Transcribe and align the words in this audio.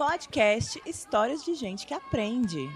podcast 0.00 0.80
Histórias 0.86 1.44
de 1.44 1.54
Gente 1.54 1.86
que 1.86 1.92
Aprende. 1.92 2.70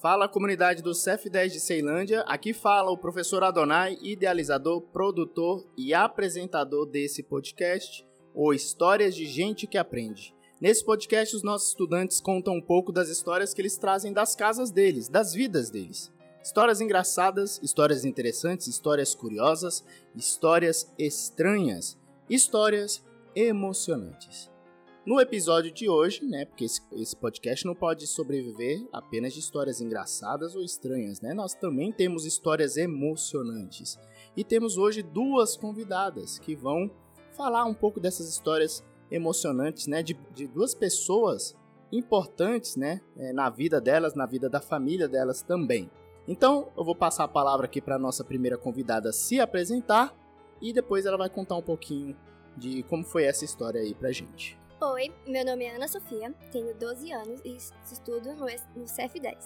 Fala 0.00 0.26
comunidade 0.26 0.82
do 0.82 0.92
CF10 0.92 1.48
de 1.50 1.60
Ceilândia, 1.60 2.22
aqui 2.22 2.54
fala 2.54 2.90
o 2.90 2.96
professor 2.96 3.44
Adonai, 3.44 3.98
idealizador, 4.00 4.80
produtor 4.80 5.66
e 5.76 5.92
apresentador 5.92 6.86
desse 6.86 7.22
podcast, 7.22 8.08
o 8.34 8.54
Histórias 8.54 9.14
de 9.14 9.26
Gente 9.26 9.66
que 9.66 9.76
Aprende. 9.76 10.34
Nesse 10.58 10.82
podcast, 10.82 11.36
os 11.36 11.42
nossos 11.42 11.68
estudantes 11.68 12.18
contam 12.18 12.54
um 12.54 12.62
pouco 12.62 12.90
das 12.90 13.10
histórias 13.10 13.52
que 13.52 13.60
eles 13.60 13.76
trazem 13.76 14.10
das 14.10 14.34
casas 14.34 14.70
deles, 14.70 15.06
das 15.06 15.34
vidas 15.34 15.68
deles. 15.68 16.10
Histórias 16.42 16.80
engraçadas, 16.80 17.60
histórias 17.62 18.02
interessantes, 18.02 18.68
histórias 18.68 19.14
curiosas, 19.14 19.84
histórias 20.16 20.90
estranhas, 20.98 21.98
histórias 22.26 23.04
emocionantes. 23.36 24.49
No 25.10 25.20
episódio 25.20 25.72
de 25.72 25.88
hoje, 25.88 26.24
né, 26.24 26.44
porque 26.44 26.66
esse, 26.66 26.80
esse, 26.92 27.16
podcast 27.16 27.66
não 27.66 27.74
pode 27.74 28.06
sobreviver 28.06 28.86
apenas 28.92 29.32
de 29.32 29.40
histórias 29.40 29.80
engraçadas 29.80 30.54
ou 30.54 30.62
estranhas, 30.62 31.20
né? 31.20 31.34
Nós 31.34 31.52
também 31.52 31.90
temos 31.90 32.24
histórias 32.24 32.76
emocionantes. 32.76 33.98
E 34.36 34.44
temos 34.44 34.78
hoje 34.78 35.02
duas 35.02 35.56
convidadas 35.56 36.38
que 36.38 36.54
vão 36.54 36.88
falar 37.32 37.64
um 37.64 37.74
pouco 37.74 37.98
dessas 37.98 38.28
histórias 38.28 38.84
emocionantes, 39.10 39.88
né, 39.88 40.00
de, 40.00 40.16
de 40.32 40.46
duas 40.46 40.76
pessoas 40.76 41.56
importantes, 41.90 42.76
né, 42.76 43.00
é, 43.16 43.32
na 43.32 43.50
vida 43.50 43.80
delas, 43.80 44.14
na 44.14 44.26
vida 44.26 44.48
da 44.48 44.60
família 44.60 45.08
delas 45.08 45.42
também. 45.42 45.90
Então, 46.28 46.70
eu 46.78 46.84
vou 46.84 46.94
passar 46.94 47.24
a 47.24 47.28
palavra 47.28 47.66
aqui 47.66 47.80
para 47.80 47.98
nossa 47.98 48.22
primeira 48.22 48.56
convidada 48.56 49.12
se 49.12 49.40
apresentar 49.40 50.14
e 50.62 50.72
depois 50.72 51.04
ela 51.04 51.18
vai 51.18 51.28
contar 51.28 51.56
um 51.56 51.62
pouquinho 51.62 52.16
de 52.56 52.84
como 52.84 53.02
foi 53.02 53.24
essa 53.24 53.44
história 53.44 53.80
aí 53.80 53.92
pra 53.92 54.12
gente. 54.12 54.60
Oi, 54.82 55.12
meu 55.26 55.44
nome 55.44 55.66
é 55.66 55.76
Ana 55.76 55.86
Sofia, 55.86 56.34
tenho 56.50 56.74
12 56.74 57.12
anos 57.12 57.42
e 57.44 57.54
estudo 57.92 58.34
no, 58.34 58.46
no 58.46 58.86
CF10. 58.86 59.36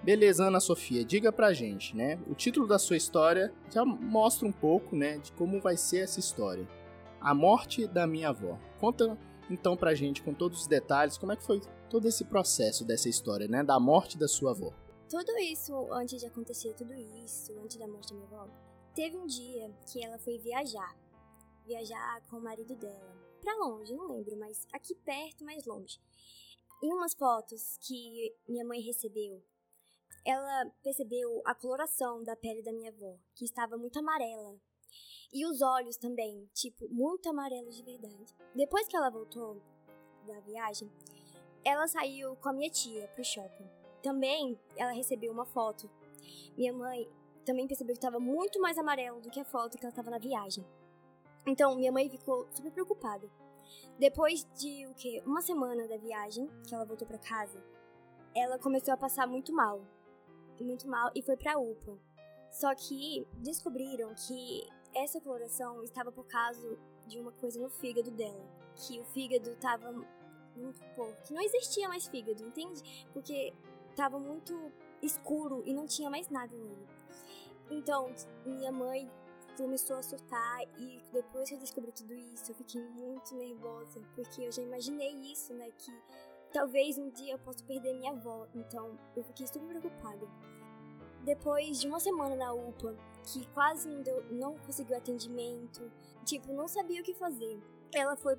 Beleza, 0.00 0.44
Ana 0.44 0.60
Sofia, 0.60 1.04
diga 1.04 1.32
pra 1.32 1.52
gente, 1.52 1.96
né? 1.96 2.20
O 2.28 2.36
título 2.36 2.64
da 2.64 2.78
sua 2.78 2.96
história 2.96 3.52
já 3.68 3.84
mostra 3.84 4.46
um 4.46 4.52
pouco, 4.52 4.94
né, 4.94 5.18
de 5.18 5.32
como 5.32 5.60
vai 5.60 5.76
ser 5.76 6.04
essa 6.04 6.20
história. 6.20 6.68
A 7.20 7.34
morte 7.34 7.88
da 7.88 8.06
minha 8.06 8.28
avó. 8.28 8.56
Conta 8.78 9.18
então 9.50 9.76
pra 9.76 9.92
gente 9.92 10.22
com 10.22 10.32
todos 10.32 10.60
os 10.60 10.66
detalhes 10.68 11.18
como 11.18 11.32
é 11.32 11.36
que 11.36 11.42
foi 11.42 11.60
todo 11.90 12.06
esse 12.06 12.24
processo 12.24 12.84
dessa 12.84 13.08
história, 13.08 13.48
né, 13.48 13.64
da 13.64 13.80
morte 13.80 14.16
da 14.16 14.28
sua 14.28 14.52
avó. 14.52 14.72
Tudo 15.10 15.36
isso, 15.36 15.92
antes 15.92 16.20
de 16.20 16.26
acontecer 16.28 16.74
tudo 16.74 16.94
isso, 16.94 17.52
antes 17.58 17.76
da 17.76 17.88
morte 17.88 18.10
da 18.10 18.20
minha 18.20 18.28
avó, 18.28 18.48
teve 18.94 19.16
um 19.16 19.26
dia 19.26 19.68
que 19.90 20.00
ela 20.04 20.16
foi 20.16 20.38
viajar. 20.38 20.94
Viajar 21.66 22.22
com 22.30 22.36
o 22.36 22.40
marido 22.40 22.76
dela 22.76 23.23
para 23.44 23.56
longe, 23.56 23.94
não 23.94 24.08
lembro, 24.08 24.36
mas 24.38 24.66
aqui 24.72 24.94
perto, 24.94 25.44
mais 25.44 25.66
longe. 25.66 26.00
Em 26.82 26.92
umas 26.92 27.14
fotos 27.14 27.78
que 27.82 28.34
minha 28.48 28.64
mãe 28.64 28.80
recebeu, 28.80 29.42
ela 30.24 30.70
percebeu 30.82 31.42
a 31.44 31.54
coloração 31.54 32.24
da 32.24 32.34
pele 32.34 32.62
da 32.62 32.72
minha 32.72 32.90
avó, 32.90 33.16
que 33.34 33.44
estava 33.44 33.76
muito 33.76 33.98
amarela. 33.98 34.58
E 35.32 35.44
os 35.46 35.60
olhos 35.60 35.96
também, 35.96 36.48
tipo, 36.54 36.88
muito 36.88 37.28
amarelos 37.28 37.76
de 37.76 37.82
verdade. 37.82 38.34
Depois 38.54 38.88
que 38.88 38.96
ela 38.96 39.10
voltou 39.10 39.60
da 40.26 40.40
viagem, 40.40 40.90
ela 41.64 41.86
saiu 41.86 42.36
com 42.36 42.48
a 42.48 42.52
minha 42.52 42.70
tia 42.70 43.08
pro 43.08 43.24
shopping. 43.24 43.68
Também 44.02 44.58
ela 44.76 44.92
recebeu 44.92 45.32
uma 45.32 45.44
foto. 45.44 45.90
Minha 46.56 46.72
mãe 46.72 47.08
também 47.44 47.66
percebeu 47.66 47.94
que 47.94 47.98
estava 47.98 48.18
muito 48.18 48.60
mais 48.60 48.78
amarelo 48.78 49.20
do 49.20 49.30
que 49.30 49.40
a 49.40 49.44
foto 49.44 49.76
que 49.76 49.84
ela 49.84 49.90
estava 49.90 50.10
na 50.10 50.18
viagem. 50.18 50.64
Então, 51.46 51.74
minha 51.74 51.92
mãe 51.92 52.08
ficou 52.08 52.46
super 52.52 52.70
preocupada. 52.72 53.28
Depois 53.98 54.46
de 54.54 54.86
o 54.86 54.94
que? 54.94 55.20
Uma 55.26 55.42
semana 55.42 55.86
da 55.88 55.96
viagem, 55.96 56.48
que 56.66 56.74
ela 56.74 56.84
voltou 56.84 57.06
para 57.06 57.18
casa, 57.18 57.62
ela 58.34 58.58
começou 58.58 58.92
a 58.92 58.96
passar 58.96 59.26
muito 59.26 59.52
mal. 59.52 59.80
Muito 60.60 60.88
mal 60.88 61.10
e 61.14 61.22
foi 61.22 61.36
pra 61.36 61.58
UPA. 61.58 61.98
Só 62.50 62.74
que 62.74 63.26
descobriram 63.38 64.14
que 64.14 64.68
essa 64.94 65.20
coloração 65.20 65.82
estava 65.82 66.12
por 66.12 66.26
causa 66.26 66.78
de 67.06 67.18
uma 67.18 67.32
coisa 67.32 67.60
no 67.60 67.68
fígado 67.68 68.10
dela. 68.12 68.46
Que 68.76 69.00
o 69.00 69.04
fígado 69.04 69.50
estava 69.50 69.92
muito 70.56 70.80
pouco. 70.94 71.20
Que 71.22 71.34
não 71.34 71.42
existia 71.42 71.88
mais 71.88 72.06
fígado, 72.06 72.44
entende? 72.44 73.06
Porque 73.12 73.52
estava 73.90 74.18
muito 74.18 74.72
escuro 75.02 75.62
e 75.66 75.74
não 75.74 75.86
tinha 75.86 76.08
mais 76.08 76.28
nada 76.28 76.56
nele. 76.56 76.86
Então, 77.70 78.12
minha 78.44 78.70
mãe 78.70 79.10
começou 79.56 79.96
a 79.96 80.02
surtar 80.02 80.62
e 80.78 81.00
depois 81.12 81.48
que 81.48 81.54
eu 81.54 81.58
descobri 81.58 81.92
tudo 81.92 82.14
isso, 82.14 82.50
eu 82.50 82.54
fiquei 82.54 82.80
muito 82.80 83.34
nervosa, 83.34 84.00
porque 84.14 84.42
eu 84.42 84.52
já 84.52 84.62
imaginei 84.62 85.12
isso, 85.32 85.54
né, 85.54 85.70
que 85.78 85.92
talvez 86.52 86.98
um 86.98 87.10
dia 87.10 87.34
eu 87.34 87.38
possa 87.38 87.64
perder 87.64 87.94
minha 87.94 88.12
avó, 88.12 88.46
então 88.54 88.98
eu 89.16 89.24
fiquei 89.24 89.46
super 89.46 89.66
preocupada. 89.80 90.26
Depois 91.24 91.80
de 91.80 91.88
uma 91.88 91.98
semana 92.00 92.36
na 92.36 92.52
UPA, 92.52 92.94
que 93.22 93.46
quase 93.48 93.88
não, 93.88 94.02
deu, 94.02 94.24
não 94.30 94.58
conseguiu 94.58 94.96
atendimento, 94.96 95.90
tipo, 96.24 96.52
não 96.52 96.68
sabia 96.68 97.00
o 97.00 97.04
que 97.04 97.14
fazer, 97.14 97.58
ela 97.94 98.16
foi 98.16 98.36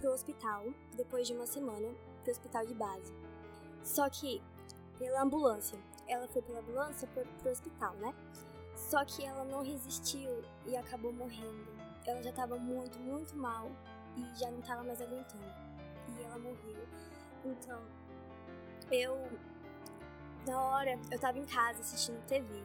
pro 0.00 0.12
hospital, 0.12 0.64
depois 0.96 1.26
de 1.26 1.34
uma 1.34 1.46
semana, 1.46 1.88
pro 2.22 2.32
hospital 2.32 2.66
de 2.66 2.74
base. 2.74 3.14
Só 3.82 4.08
que, 4.10 4.42
pela 4.98 5.22
ambulância, 5.22 5.78
ela 6.06 6.28
foi 6.28 6.42
pela 6.42 6.60
ambulância 6.60 7.08
pro, 7.08 7.24
pro 7.38 7.50
hospital, 7.50 7.94
né? 7.94 8.14
Só 8.88 9.04
que 9.04 9.24
ela 9.24 9.44
não 9.44 9.64
resistiu 9.64 10.44
e 10.64 10.76
acabou 10.76 11.12
morrendo. 11.12 11.66
Ela 12.06 12.22
já 12.22 12.30
estava 12.30 12.56
muito, 12.56 12.96
muito 13.00 13.36
mal 13.36 13.68
e 14.16 14.38
já 14.38 14.48
não 14.48 14.60
estava 14.60 14.84
mais 14.84 15.00
aguentando. 15.00 15.44
E 16.16 16.22
ela 16.22 16.38
morreu. 16.38 16.86
Então, 17.44 17.82
eu. 18.92 19.28
Na 20.46 20.60
hora, 20.62 20.92
eu 21.10 21.16
estava 21.16 21.36
em 21.36 21.44
casa 21.44 21.80
assistindo 21.80 22.24
TV. 22.26 22.62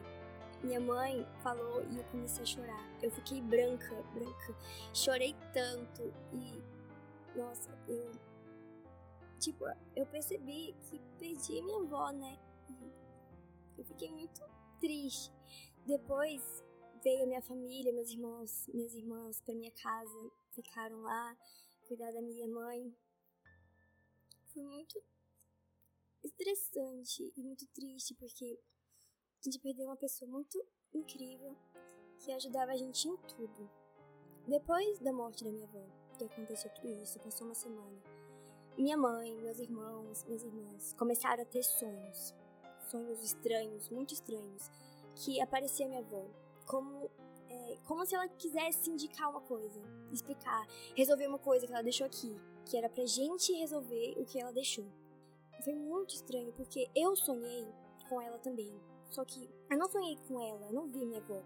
Minha 0.62 0.78
mãe 0.78 1.26
falou 1.42 1.84
e 1.90 1.98
eu 1.98 2.04
comecei 2.04 2.44
a 2.44 2.46
chorar. 2.46 2.88
Eu 3.02 3.10
fiquei 3.10 3.42
branca, 3.42 3.92
branca. 4.14 4.54
Chorei 4.94 5.34
tanto 5.52 6.14
e. 6.32 6.62
Nossa, 7.36 7.76
eu. 7.88 8.12
Tipo, 9.40 9.64
eu 9.96 10.06
percebi 10.06 10.72
que 10.82 11.00
perdi 11.18 11.60
minha 11.62 11.80
avó, 11.80 12.12
né? 12.12 12.38
Eu 13.76 13.84
fiquei 13.84 14.08
muito 14.12 14.40
triste. 14.78 15.32
Depois 15.86 16.62
veio 17.02 17.24
a 17.24 17.26
minha 17.26 17.42
família, 17.42 17.92
meus 17.92 18.10
irmãos, 18.10 18.68
minhas 18.68 18.94
irmãs 18.94 19.40
para 19.40 19.54
minha 19.54 19.72
casa, 19.72 20.30
ficaram 20.52 21.02
lá, 21.02 21.36
cuidar 21.88 22.12
da 22.12 22.22
minha 22.22 22.46
mãe. 22.46 22.94
Foi 24.52 24.62
muito 24.62 25.02
estressante 26.22 27.32
e 27.36 27.42
muito 27.42 27.66
triste 27.68 28.14
porque 28.14 28.60
a 29.40 29.42
gente 29.44 29.58
perdeu 29.58 29.86
uma 29.86 29.96
pessoa 29.96 30.30
muito 30.30 30.64
incrível 30.94 31.56
que 32.18 32.30
ajudava 32.30 32.70
a 32.70 32.76
gente 32.76 33.08
em 33.08 33.16
tudo. 33.16 33.68
Depois 34.46 35.00
da 35.00 35.12
morte 35.12 35.42
da 35.42 35.50
minha 35.50 35.66
avó, 35.66 35.84
que 36.16 36.24
aconteceu 36.24 36.70
tudo 36.74 36.88
isso, 37.02 37.18
passou 37.18 37.46
uma 37.46 37.54
semana. 37.54 38.00
Minha 38.76 38.96
mãe, 38.96 39.34
meus 39.40 39.58
irmãos, 39.58 40.22
minhas 40.24 40.44
irmãs 40.44 40.92
começaram 40.92 41.42
a 41.42 41.46
ter 41.46 41.64
sonhos. 41.64 42.32
Sonhos 42.88 43.22
estranhos, 43.22 43.88
muito 43.88 44.14
estranhos 44.14 44.70
que 45.14 45.40
aparecia 45.40 45.86
minha 45.86 46.00
avó 46.00 46.24
como 46.66 47.10
é, 47.48 47.76
como 47.84 48.04
se 48.06 48.14
ela 48.14 48.26
quisesse 48.28 48.90
indicar 48.90 49.28
uma 49.30 49.40
coisa, 49.42 49.80
explicar, 50.10 50.66
resolver 50.96 51.26
uma 51.26 51.38
coisa 51.38 51.66
que 51.66 51.72
ela 51.72 51.82
deixou 51.82 52.06
aqui, 52.06 52.34
que 52.64 52.76
era 52.76 52.88
pra 52.88 53.04
gente 53.04 53.52
resolver 53.52 54.14
o 54.16 54.24
que 54.24 54.40
ela 54.40 54.52
deixou. 54.52 54.86
Foi 55.62 55.74
muito 55.74 56.14
estranho 56.14 56.52
porque 56.54 56.88
eu 56.94 57.14
sonhei 57.14 57.68
com 58.08 58.20
ela 58.20 58.38
também. 58.38 58.72
Só 59.10 59.24
que 59.24 59.50
eu 59.70 59.76
não 59.76 59.88
sonhei 59.90 60.16
com 60.26 60.40
ela, 60.40 60.66
eu 60.66 60.72
não 60.72 60.88
vi 60.88 61.04
minha 61.04 61.20
avó. 61.20 61.42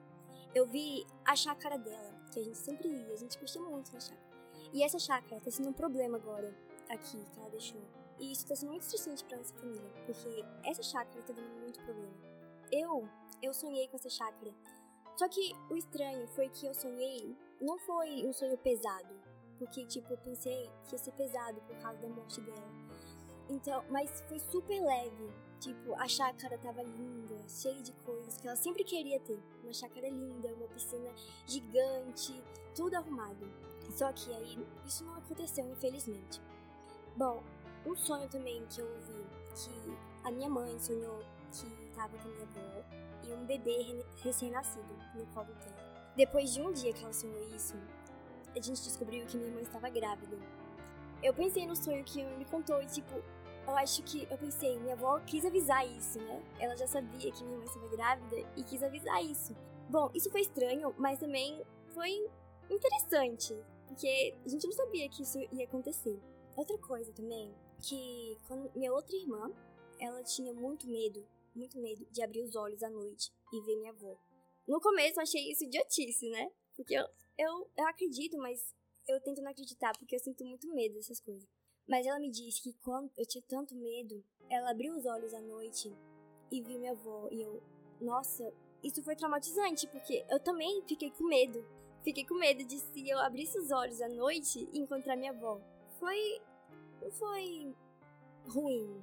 Eu 0.54 0.66
vi 0.66 1.04
a 1.24 1.34
chácara 1.34 1.76
dela, 1.76 2.14
que 2.32 2.38
a 2.38 2.42
gente 2.42 2.56
sempre 2.56 2.88
ia, 2.88 3.12
a 3.12 3.16
gente 3.16 3.36
curtia 3.36 3.60
muito 3.60 3.92
na 3.92 3.98
chácara. 3.98 4.26
E 4.72 4.82
essa 4.82 4.98
chácara 4.98 5.40
tá 5.40 5.50
sendo 5.50 5.70
um 5.70 5.72
problema 5.72 6.16
agora, 6.16 6.56
aqui, 6.88 7.18
que 7.32 7.38
ela 7.38 7.50
deixou. 7.50 7.82
E 8.18 8.32
isso 8.32 8.46
tá 8.46 8.54
sendo 8.54 8.70
muito 8.70 8.82
estressante 8.82 9.24
pra 9.24 9.36
nossa 9.36 9.54
família, 9.54 9.90
porque 10.06 10.44
essa 10.64 10.82
chácara 10.82 11.22
tá 11.22 11.32
dando 11.32 11.60
muito 11.60 11.82
problema. 11.82 12.36
Eu 12.72 13.08
eu 13.42 13.52
sonhei 13.52 13.88
com 13.88 13.96
essa 13.96 14.10
chácara. 14.10 14.52
Só 15.16 15.28
que 15.28 15.52
o 15.70 15.76
estranho 15.76 16.26
foi 16.28 16.48
que 16.48 16.66
eu 16.66 16.74
sonhei, 16.74 17.36
não 17.60 17.78
foi 17.78 18.26
um 18.26 18.32
sonho 18.32 18.58
pesado, 18.58 19.14
porque 19.58 19.86
tipo, 19.86 20.12
eu 20.12 20.18
pensei 20.18 20.70
que 20.84 20.94
ia 20.94 20.98
ser 20.98 21.12
pesado 21.12 21.60
por 21.62 21.76
causa 21.76 21.98
da 22.00 22.08
morte 22.08 22.40
dela. 22.40 22.86
Então, 23.48 23.84
mas 23.90 24.22
foi 24.28 24.38
super 24.38 24.80
leve. 24.80 25.30
Tipo, 25.60 25.94
a 25.94 26.06
chácara 26.06 26.58
tava 26.58 26.82
linda, 26.82 27.36
cheia 27.48 27.80
de 27.80 27.92
coisas 28.04 28.36
que 28.36 28.46
ela 28.46 28.56
sempre 28.56 28.84
queria 28.84 29.18
ter. 29.20 29.40
Uma 29.62 29.72
chácara 29.72 30.08
linda, 30.08 30.48
uma 30.48 30.68
piscina 30.68 31.10
gigante, 31.46 32.42
tudo 32.74 32.94
arrumado. 32.94 33.50
Só 33.94 34.12
que 34.12 34.30
aí 34.34 34.66
isso 34.84 35.04
não 35.04 35.14
aconteceu, 35.16 35.66
infelizmente. 35.70 36.42
Bom, 37.16 37.42
um 37.86 37.96
sonho 37.96 38.28
também 38.28 38.66
que 38.66 38.80
eu 38.80 38.86
ouvi, 38.86 39.24
que 39.54 40.28
a 40.28 40.30
minha 40.30 40.50
mãe 40.50 40.78
sonhou 40.78 41.20
que 41.50 41.86
estava 41.96 42.19
com 42.19 42.28
minha 42.28 42.43
avó 42.43 42.84
e 43.25 43.32
um 43.32 43.46
bebê 43.46 44.04
recém-nascido 44.22 44.94
no 45.14 45.26
colo 45.28 45.52
dela. 45.54 46.12
Depois 46.14 46.52
de 46.52 46.60
um 46.60 46.70
dia 46.72 46.93
que 46.93 47.02
ela 47.02 47.12
sonhou 47.12 47.48
isso, 47.54 47.75
a 48.54 48.60
gente 48.60 48.82
descobriu 48.82 49.26
que 49.26 49.38
minha 49.38 49.50
mãe 49.50 49.62
estava 49.62 49.88
grávida. 49.88 50.37
Eu 51.22 51.32
pensei 51.32 51.66
no 51.66 51.75
sonho 51.75 52.04
que 52.04 52.22
me 52.22 52.44
contou 52.44 52.82
e, 52.82 52.87
tipo, 52.87 53.14
eu 53.66 53.76
acho 53.76 54.02
que 54.02 54.28
eu 54.31 54.37
pensei, 54.37 54.78
minha 54.78 54.93
avó 54.93 55.19
quis 55.20 55.44
avisar 55.44 55.87
isso, 55.87 56.20
né? 56.20 56.43
Ela 56.60 56.76
já 56.76 56.87
sabia 56.87 57.32
que 57.32 57.43
minha 57.43 57.56
mãe 57.56 57.66
estava 57.66 57.88
grávida 57.88 58.37
e 58.56 58.62
quis 58.62 58.82
avisar 58.82 59.25
isso. 59.25 59.56
Bom, 59.88 60.10
isso 60.14 60.31
foi 60.31 60.42
estranho, 60.42 60.94
mas 60.99 61.19
também 61.19 61.62
foi 61.94 62.28
interessante, 62.70 63.56
porque 63.87 64.37
a 64.44 64.49
gente 64.49 64.66
não 64.66 64.72
sabia 64.72 65.08
que 65.08 65.22
isso 65.22 65.38
ia 65.52 65.64
acontecer. 65.64 66.20
Outra 66.54 66.76
coisa 66.78 67.12
também, 67.12 67.54
que 67.81 68.38
minha 68.75 68.92
outra 68.92 69.16
irmã, 69.16 69.50
ela 69.99 70.22
tinha 70.22 70.52
muito 70.52 70.87
medo, 70.87 71.26
muito 71.56 71.79
medo 71.81 72.06
de 72.11 72.23
abrir 72.23 72.43
os 72.43 72.55
olhos 72.55 72.82
à 72.82 72.91
noite 72.91 73.32
e 73.53 73.61
ver 73.62 73.76
minha 73.76 73.93
avó. 73.93 74.17
No 74.67 74.81
começo 74.81 75.19
eu 75.19 75.23
achei 75.23 75.50
isso 75.50 75.64
idiotice, 75.64 76.29
né? 76.31 76.50
Porque 76.75 76.94
eu, 76.94 77.05
eu, 77.38 77.70
eu 77.76 77.87
acredito, 77.87 78.37
mas 78.38 78.75
eu 79.08 79.20
tento 79.20 79.41
não 79.41 79.50
acreditar, 79.50 79.97
porque 79.99 80.17
eu 80.17 80.20
sinto 80.20 80.44
muito 80.44 80.69
medo 80.75 80.94
dessas 80.94 81.20
coisas. 81.20 81.49
Mas 81.88 82.06
ela 82.06 82.19
me 82.19 82.31
disse 82.31 82.62
que 82.62 82.73
quando 82.82 83.11
eu 83.17 83.25
tinha 83.25 83.43
tanto 83.47 83.75
medo, 83.76 84.25
ela 84.50 84.70
abriu 84.70 84.94
os 84.94 85.06
olhos 85.06 85.32
à 85.32 85.41
noite 85.41 85.93
e 86.50 86.61
viu 86.61 86.79
minha 86.79 86.93
avó. 86.93 87.29
E 87.31 87.41
eu, 87.41 87.62
nossa, 88.00 88.52
isso 88.82 89.02
foi 89.02 89.14
traumatizante, 89.14 89.87
porque 89.87 90.25
eu 90.29 90.41
também 90.41 90.82
fiquei 90.87 91.11
com 91.11 91.25
medo. 91.25 91.64
Fiquei 92.02 92.25
com 92.25 92.35
medo 92.35 92.64
de 92.64 92.79
se 92.79 93.09
eu 93.09 93.19
abrisse 93.19 93.59
os 93.59 93.70
olhos 93.70 94.00
à 94.00 94.09
noite 94.09 94.69
e 94.73 94.79
encontrar 94.79 95.17
minha 95.17 95.32
avó. 95.32 95.61
Foi. 95.99 96.41
Não 97.00 97.11
foi 97.11 97.75
ruim. 98.49 99.02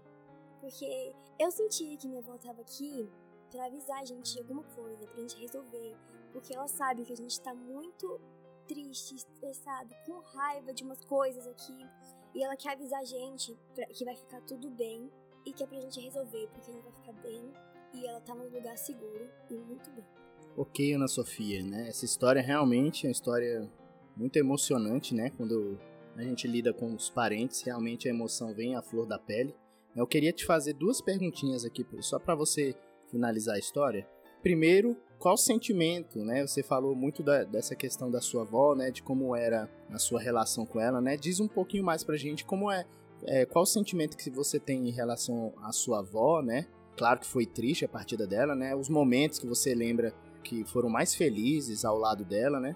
Porque 0.64 1.14
eu 1.38 1.52
senti 1.52 1.98
que 1.98 2.08
minha 2.08 2.22
avó 2.22 2.36
estava 2.36 2.62
aqui 2.62 3.10
para 3.52 3.66
avisar 3.66 4.00
a 4.00 4.06
gente 4.06 4.32
de 4.32 4.40
alguma 4.40 4.64
coisa, 4.64 5.06
pra 5.06 5.20
gente 5.20 5.38
resolver. 5.38 5.94
Porque 6.32 6.56
ela 6.56 6.70
sabe 6.70 7.04
que 7.04 7.12
a 7.12 7.18
gente 7.18 7.38
tá 7.42 7.54
muito 7.54 8.18
triste, 8.66 9.14
estressado, 9.14 9.94
com 10.06 10.20
raiva 10.20 10.74
de 10.74 10.86
umas 10.86 11.04
coisas 11.04 11.46
aqui. 11.48 11.86
E 12.34 12.42
ela 12.42 12.56
quer 12.56 12.72
avisar 12.72 13.02
a 13.02 13.04
gente 13.04 13.60
que 13.94 14.06
vai 14.06 14.16
ficar 14.16 14.40
tudo 14.44 14.70
bem 14.70 15.12
e 15.46 15.52
que 15.52 15.66
é 15.66 15.68
pra 15.68 15.82
gente 15.82 16.00
resolver, 16.00 16.48
porque 16.54 16.72
a 16.72 16.74
gente 16.74 16.84
vai 16.84 16.94
ficar 16.94 17.14
bem 17.22 17.52
e 17.94 18.08
ela 18.08 18.22
tá 18.22 18.34
num 18.34 18.48
lugar 18.48 18.78
seguro 18.78 19.30
e 19.50 19.56
muito 19.56 19.92
bem. 19.92 20.06
Ok, 20.56 20.94
Ana 20.94 21.10
Sofia, 21.10 21.62
né? 21.62 21.90
Essa 21.90 22.06
história 22.06 22.42
realmente 22.42 23.06
é 23.06 23.10
uma 23.10 23.12
história 23.12 23.70
muito 24.16 24.38
emocionante, 24.38 25.14
né? 25.14 25.30
Quando 25.32 25.78
a 26.16 26.24
gente 26.24 26.48
lida 26.48 26.74
com 26.74 26.94
os 26.96 27.10
parentes, 27.10 27.62
realmente 27.64 28.08
a 28.08 28.12
emoção 28.12 28.54
vem 28.54 28.78
à 28.78 28.82
flor 28.82 29.06
da 29.06 29.20
pele. 29.20 29.54
Eu 29.96 30.08
queria 30.08 30.34
te 30.34 30.46
fazer 30.46 30.74
duas 30.74 31.02
perguntinhas 31.02 31.64
aqui, 31.64 31.86
só 32.00 32.18
para 32.18 32.36
você 32.36 32.76
finalizar 33.10 33.56
a 33.56 33.60
história. 33.60 34.08
Primeiro, 34.42 34.98
qual 35.20 35.38
sentimento, 35.38 36.20
né? 36.26 36.46
Você 36.46 36.62
falou 36.62 36.96
muito 36.96 37.24
da, 37.24 37.44
dessa 37.44 37.76
questão 37.76 38.12
da 38.12 38.20
sua 38.20 38.42
avó, 38.42 38.76
né? 38.76 38.92
De 38.92 39.02
como 39.02 39.36
era 39.36 39.70
a 39.90 39.98
sua 39.98 40.20
relação 40.20 40.66
com 40.66 40.82
ela, 40.82 41.00
né? 41.00 41.16
Diz 41.16 41.40
um 41.40 41.48
pouquinho 41.48 41.84
mais 41.84 42.04
pra 42.04 42.18
gente 42.18 42.44
como 42.44 42.70
é, 42.72 42.86
é 43.24 43.46
qual 43.46 43.64
o 43.64 43.68
sentimento 43.68 44.18
que 44.18 44.30
você 44.30 44.60
tem 44.60 44.90
em 44.90 44.92
relação 44.92 45.54
à 45.62 45.72
sua 45.72 46.00
avó, 46.00 46.42
né? 46.42 46.68
Claro 46.98 47.20
que 47.20 47.26
foi 47.26 47.46
triste 47.46 47.86
a 47.86 47.90
partida 47.90 48.28
dela, 48.28 48.56
né? 48.56 48.76
Os 48.76 48.90
momentos 48.90 49.40
que 49.40 49.48
você 49.48 49.74
lembra 49.74 50.14
que 50.44 50.66
foram 50.66 50.90
mais 50.90 51.16
felizes 51.16 51.86
ao 51.86 51.98
lado 51.98 52.26
dela, 52.26 52.60
né? 52.60 52.76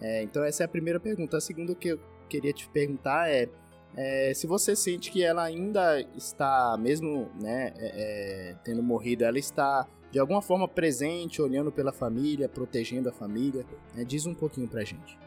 É, 0.00 0.22
então 0.22 0.44
essa 0.44 0.62
é 0.62 0.66
a 0.66 0.68
primeira 0.68 1.00
pergunta. 1.00 1.36
A 1.36 1.40
segunda 1.40 1.74
que 1.74 1.88
eu 1.88 2.00
queria 2.28 2.52
te 2.52 2.68
perguntar 2.68 3.28
é, 3.28 3.48
é 3.96 4.32
se 4.34 4.46
você 4.46 4.76
sente 4.76 5.10
que 5.10 5.22
ela 5.22 5.42
ainda 5.42 6.00
está, 6.16 6.76
mesmo 6.78 7.30
né, 7.40 7.72
é, 7.76 8.50
é 8.50 8.54
tendo 8.64 8.82
morrido, 8.82 9.24
ela 9.24 9.38
está 9.38 9.86
de 10.10 10.18
alguma 10.18 10.42
forma 10.42 10.66
presente, 10.66 11.40
olhando 11.40 11.70
pela 11.70 11.92
família, 11.92 12.48
protegendo 12.48 13.08
a 13.08 13.12
família. 13.12 13.64
Né? 13.94 14.04
Diz 14.04 14.26
um 14.26 14.34
pouquinho 14.34 14.68
pra 14.68 14.84
gente. 14.84 15.18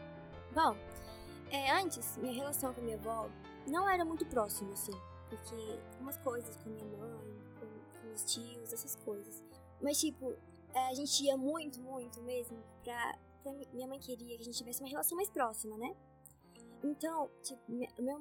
Bom, 0.54 0.76
é, 1.50 1.72
antes, 1.72 2.18
minha 2.18 2.34
relação 2.34 2.72
com 2.74 2.82
minha 2.82 2.96
avó 2.96 3.28
não 3.66 3.88
era 3.88 4.04
muito 4.04 4.26
próxima, 4.26 4.72
assim. 4.72 4.92
Porque 5.28 5.78
umas 6.00 6.16
coisas 6.18 6.56
com 6.56 6.70
minha 6.70 6.84
mãe, 6.84 7.18
com, 7.58 7.66
com 8.00 8.06
meus 8.06 8.24
tios, 8.24 8.72
essas 8.72 8.96
coisas. 8.96 9.42
Mas, 9.80 9.98
tipo, 9.98 10.34
é, 10.74 10.88
a 10.88 10.94
gente 10.94 11.24
ia 11.24 11.36
muito, 11.36 11.80
muito 11.80 12.22
mesmo 12.22 12.58
pra, 12.82 13.16
pra. 13.42 13.52
Minha 13.72 13.88
mãe 13.88 13.98
queria 13.98 14.36
que 14.36 14.42
a 14.42 14.44
gente 14.44 14.58
tivesse 14.58 14.80
uma 14.80 14.88
relação 14.88 15.16
mais 15.16 15.30
próxima, 15.30 15.76
né? 15.78 15.94
Então, 16.82 17.30
tipo, 17.42 17.60
meu, 17.98 18.20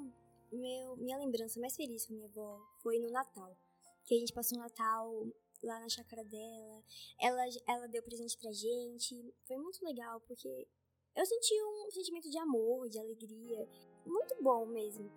meu, 0.53 0.95
minha 0.97 1.17
lembrança 1.17 1.59
mais 1.59 1.75
feliz 1.75 2.05
com 2.05 2.13
minha 2.13 2.27
avó 2.27 2.59
foi 2.81 2.99
no 2.99 3.09
Natal. 3.11 3.57
Que 4.05 4.15
a 4.15 4.19
gente 4.19 4.33
passou 4.33 4.57
o 4.57 4.61
Natal 4.61 5.27
lá 5.63 5.79
na 5.79 5.89
chácara 5.89 6.23
dela. 6.23 6.83
Ela, 7.19 7.43
ela 7.67 7.87
deu 7.87 8.03
presente 8.03 8.37
pra 8.37 8.51
gente. 8.51 9.33
Foi 9.47 9.57
muito 9.57 9.83
legal, 9.83 10.19
porque 10.21 10.67
eu 11.15 11.25
senti 11.25 11.53
um 11.63 11.91
sentimento 11.91 12.29
de 12.29 12.37
amor, 12.37 12.89
de 12.89 12.99
alegria. 12.99 13.67
Muito 14.05 14.35
bom 14.41 14.65
mesmo. 14.65 15.09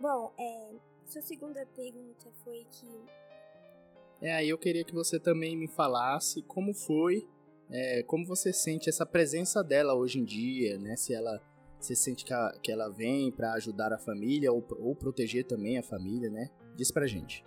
Bom, 0.00 0.34
é, 0.38 0.74
sua 1.06 1.22
segunda 1.22 1.64
pergunta 1.66 2.30
foi 2.42 2.66
que. 2.70 2.86
É, 4.20 4.32
aí 4.32 4.48
eu 4.48 4.58
queria 4.58 4.84
que 4.84 4.94
você 4.94 5.20
também 5.20 5.56
me 5.56 5.68
falasse 5.68 6.42
como 6.42 6.72
foi, 6.72 7.28
é, 7.70 8.02
como 8.04 8.26
você 8.26 8.52
sente 8.52 8.88
essa 8.88 9.04
presença 9.04 9.62
dela 9.62 9.94
hoje 9.94 10.18
em 10.18 10.24
dia, 10.24 10.78
né? 10.78 10.96
Se 10.96 11.14
ela. 11.14 11.40
Você 11.84 11.94
sente 11.94 12.24
que, 12.24 12.32
a, 12.32 12.50
que 12.62 12.72
ela 12.72 12.88
vem 12.88 13.30
para 13.30 13.52
ajudar 13.52 13.92
a 13.92 13.98
família 13.98 14.50
ou, 14.50 14.64
ou 14.78 14.96
proteger 14.96 15.44
também 15.44 15.76
a 15.76 15.82
família, 15.82 16.30
né? 16.30 16.50
Diz 16.74 16.90
pra 16.90 17.06
gente. 17.06 17.44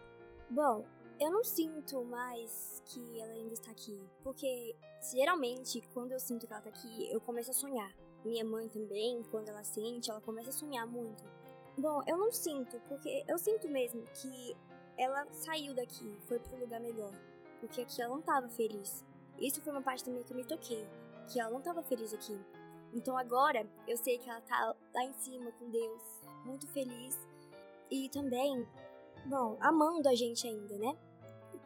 Bom, 0.47 0.85
eu 1.19 1.31
não 1.31 1.43
sinto 1.43 2.05
mais 2.05 2.79
que 2.85 3.19
ela 3.19 3.33
ainda 3.33 3.55
está 3.55 3.71
aqui, 3.71 3.99
porque 4.23 4.75
geralmente 5.11 5.81
quando 5.91 6.11
eu 6.11 6.19
sinto 6.19 6.45
que 6.45 6.53
ela 6.53 6.63
está 6.63 6.69
aqui, 6.69 7.11
eu 7.11 7.19
começo 7.19 7.49
a 7.49 7.53
sonhar. 7.53 7.91
Minha 8.23 8.45
mãe 8.45 8.69
também, 8.69 9.23
quando 9.31 9.49
ela 9.49 9.63
sente, 9.63 10.11
ela 10.11 10.21
começa 10.21 10.49
a 10.49 10.53
sonhar 10.53 10.85
muito. 10.85 11.23
Bom, 11.75 12.03
eu 12.05 12.15
não 12.15 12.31
sinto, 12.31 12.79
porque 12.87 13.23
eu 13.27 13.39
sinto 13.39 13.67
mesmo 13.67 14.03
que 14.13 14.55
ela 14.99 15.25
saiu 15.31 15.73
daqui, 15.73 16.15
foi 16.27 16.37
para 16.37 16.55
um 16.55 16.59
lugar 16.59 16.79
melhor, 16.79 17.11
porque 17.59 17.81
aqui 17.81 18.03
ela 18.03 18.13
não 18.13 18.19
estava 18.19 18.47
feliz. 18.49 19.03
Isso 19.39 19.59
foi 19.63 19.73
uma 19.73 19.81
parte 19.81 20.03
também 20.03 20.21
que 20.21 20.31
eu 20.31 20.37
me 20.37 20.45
toquei, 20.45 20.87
que 21.27 21.39
ela 21.39 21.49
não 21.49 21.57
estava 21.57 21.81
feliz 21.81 22.13
aqui. 22.13 22.39
Então 22.93 23.17
agora 23.17 23.67
eu 23.87 23.97
sei 23.97 24.17
que 24.17 24.29
ela 24.29 24.41
tá 24.41 24.75
lá 24.93 25.03
em 25.03 25.13
cima 25.13 25.51
com 25.53 25.69
Deus, 25.69 26.01
muito 26.45 26.67
feliz 26.67 27.17
e 27.91 28.09
também, 28.09 28.67
bom, 29.25 29.57
amando 29.59 30.09
a 30.09 30.15
gente 30.15 30.47
ainda, 30.47 30.77
né? 30.77 30.97